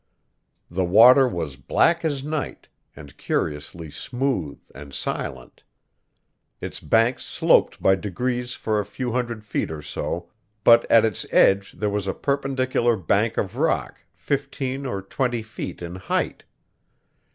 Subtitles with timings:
[0.71, 5.61] The water was black as night, and curiously smooth and silent.
[6.59, 10.31] Its banks sloped by degrees for a hundred feet or so,
[10.63, 15.83] but at its edge there was a perpendicular bank of rock fifteen or twenty feet
[15.83, 16.45] in height.